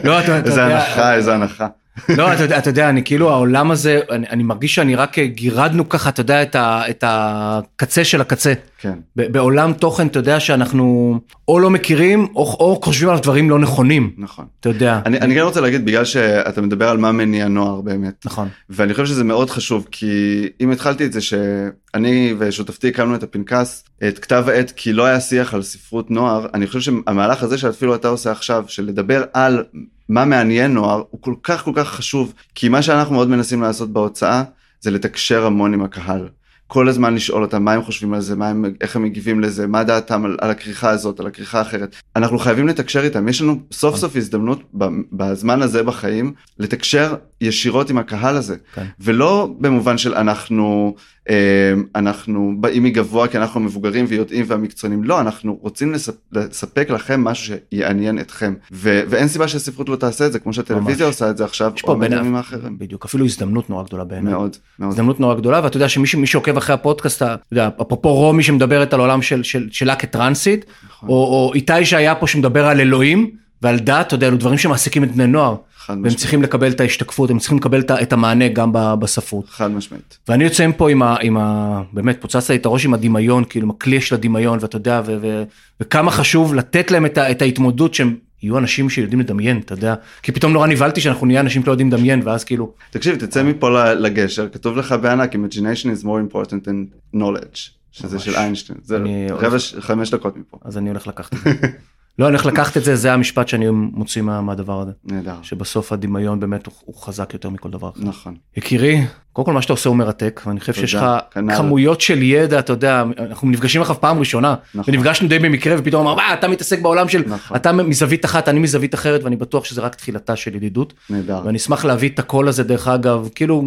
[0.03, 1.67] לא, אתה אתה איזה יודע, הנחה איזה הנחה.
[2.09, 5.89] לא, אתה אתה יודע, אני כאילו העולם הזה, אני, אני מרגיש שאני רק אה, גירדנו
[5.89, 8.53] ככה, אתה יודע, את, ה, את הקצה של הקצה.
[8.83, 8.99] כן.
[9.15, 14.11] בעולם תוכן, אתה יודע שאנחנו או לא מכירים, או, או חושבים על דברים לא נכונים,
[14.17, 14.45] נכון.
[14.59, 14.99] אתה יודע.
[15.05, 18.25] אני, אני גם רוצה להגיד בגלל שאתה מדבר על מה מניע נוער באמת.
[18.25, 18.47] נכון.
[18.69, 23.83] ואני חושב שזה מאוד חשוב כי אם התחלתי את זה שאני ושותפתי הקמנו את הפנקס
[24.07, 27.95] את כתב העת כי לא היה שיח על ספרות נוער אני חושב שהמהלך הזה שאפילו
[27.95, 29.63] אתה עושה עכשיו של לדבר על
[30.09, 33.93] מה מעניין נוער הוא כל כך כל כך חשוב כי מה שאנחנו מאוד מנסים לעשות
[33.93, 34.43] בהוצאה
[34.81, 36.29] זה לתקשר המון עם הקהל.
[36.73, 39.83] כל הזמן לשאול אותם מה הם חושבים על זה, הם, איך הם מגיבים לזה, מה
[39.83, 41.95] דעתם על, על הכריכה הזאת, על הכריכה האחרת.
[42.15, 44.63] אנחנו חייבים לתקשר איתם, יש לנו סוף סוף הזדמנות
[45.11, 48.55] בזמן הזה בחיים לתקשר ישירות עם הקהל הזה.
[48.75, 48.85] כן.
[48.99, 50.95] ולא במובן של אנחנו,
[51.29, 57.23] אה, אנחנו באים מגבוה כי אנחנו מבוגרים ויודעים והמקצוענים, לא, אנחנו רוצים לספ, לספק לכם
[57.23, 58.53] משהו שיעניין אתכם.
[58.71, 61.15] ו, ואין סיבה שהספרות לא תעשה את זה, כמו שהטלוויזיה ממש.
[61.15, 62.13] עושה את זה עכשיו, יש פה או בין...
[62.13, 62.77] המיזמים האחרים.
[62.79, 64.33] בדיוק, אפילו הזדמנות נורא גדולה בעיניי.
[64.33, 64.91] מאוד, מאוד.
[64.91, 68.93] הזדמנות נורא גדולה ואתה יודע שמי שמי שעוקב אחרי הפודקאסט, אתה יודע, אפרופו רומי שמדברת
[68.93, 71.09] על עולם של, של, שלה כטרנסית, נכון.
[71.09, 75.03] או, או איתי שהיה פה שמדבר על אלוהים ועל דת, אתה יודע, אלו דברים שמעסיקים
[75.03, 75.55] את בני נוער.
[75.85, 76.19] חד והם משמעית.
[76.19, 79.49] צריכים לקבל את ההשתקפות, הם צריכים לקבל את המענה גם בספרות.
[79.49, 80.17] חד משמעית.
[80.27, 81.15] ואני יוצא מפה עם ה...
[81.21, 84.75] עם ה באמת, פוצצת לי את הראש עם הדמיון, כאילו עם הכלי של הדמיון, ואתה
[84.75, 85.43] יודע, ו, ו,
[85.79, 89.95] וכמה חשוב לתת להם את, ה, את ההתמודדות שהם יהיו אנשים שיודעים לדמיין, אתה יודע.
[90.23, 93.93] כי פתאום נורא נבהלתי שאנחנו נהיה אנשים שלא יודעים לדמיין, ואז כאילו, תקשיב, תצא מפה
[93.93, 97.59] לגשר, כתוב לך בענק, imagination is more important than knowledge,
[97.91, 98.25] שזה ממש.
[98.25, 98.79] של איינשטיין.
[98.83, 98.97] זה
[99.29, 100.57] רבע, חמש דקות מפה.
[100.65, 101.49] אז אני הולך לקחת את זה.
[102.19, 104.91] לא, אני הולך לקחת את זה, זה המשפט שאני מוציא מה, מהדבר הזה.
[105.05, 105.35] נהדר.
[105.41, 107.99] שבסוף הדמיון באמת הוא, הוא חזק יותר מכל דבר אחר.
[108.03, 108.35] נכון.
[108.57, 109.01] יקירי,
[109.33, 111.55] קודם כל מה שאתה עושה הוא מרתק, ואני חושב שיש לך תודה, כנ"ל.
[111.57, 114.93] כמויות של ידע, אתה יודע, אנחנו נפגשים לך פעם ראשונה, נכון.
[114.93, 117.57] ונפגשנו די במקרה, ופתאום אמר, "אה, אתה מתעסק בעולם של, נכון.
[117.57, 121.41] אתה מזווית אחת, אני מזווית אחרת, ואני בטוח שזה רק תחילתה של ידידות, נהדר.
[121.45, 123.63] ואני אשמח להביא את הקול הזה, דרך אגב, כאילו,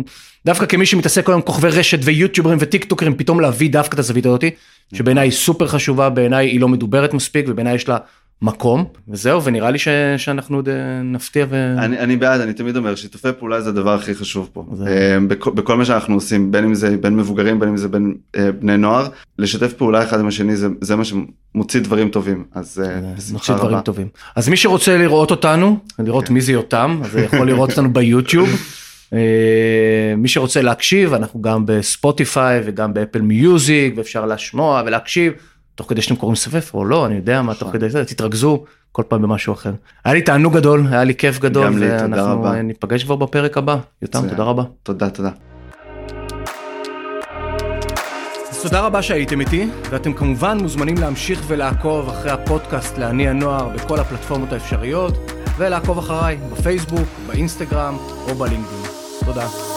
[0.46, 4.50] דווקא כמי שמתעסק היום עם כוכבי רשת ויוטיוברים וטיקטוקרים, פתאום להביא דווקא את הזווית הזאתי,
[4.94, 7.98] שבעיניי היא סופר חשובה, בעיניי היא לא מדוברת מספיק, ובעיניי יש לה
[8.42, 9.88] מקום, וזהו, ונראה לי ש...
[10.16, 11.74] שאנחנו עוד אה, נפתיע ו...
[11.78, 14.66] אני, אני בעד, אני תמיד אומר, שיתופי פעולה זה הדבר הכי חשוב פה.
[14.72, 17.88] זה- אה, בכל, בכל מה שאנחנו עושים, בין אם זה בין מבוגרים, בין אם זה
[17.88, 22.44] בין אה, בני נוער, לשתף פעולה אחד עם השני, זה, זה מה שמוציא דברים טובים.
[22.54, 23.82] אז אה, בשמחה נוציא דברים רבה.
[23.82, 24.08] טובים.
[24.36, 26.34] אז מי שרוצה לראות אותנו, לראות כן.
[26.34, 28.48] מי זה יותם, אז יכול לראות אותנו ביוטיוב.
[30.16, 35.32] מי שרוצה להקשיב, אנחנו גם בספוטיפיי וגם באפל מיוזיק, ואפשר לשמוע ולהקשיב,
[35.76, 37.72] תוך כדי שאתם קוראים ספר או לא, אני יודע מה, תוך נכון.
[37.72, 39.72] כדי זה, תתרכזו כל פעם במשהו אחר.
[40.04, 42.54] היה לי תענוג גדול, היה לי כיף גדול, גם לי, תודה ואנחנו רבה.
[42.54, 43.76] אה, ניפגש כבר בפרק הבא.
[44.02, 44.28] יותם.
[44.28, 44.62] תודה רבה.
[44.82, 45.30] תודה, תודה.
[48.50, 54.00] אז תודה רבה שהייתם איתי, ואתם כמובן מוזמנים להמשיך ולעקוב אחרי הפודקאסט לעני הנוער בכל
[54.00, 55.14] הפלטפורמות האפשריות,
[55.58, 57.96] ולעקוב אחריי בפייסבוק, באינסטגרם
[58.28, 58.82] או בלינקדאין.
[59.24, 59.75] תודה.